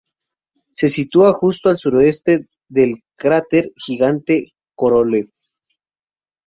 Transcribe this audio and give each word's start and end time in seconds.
Se 0.79 0.89
sitúa 0.89 1.31
justo 1.31 1.69
al 1.69 1.77
suroeste 1.77 2.47
del 2.67 3.03
cráter 3.15 3.71
gigante 3.77 4.53
Korolev. 4.73 5.29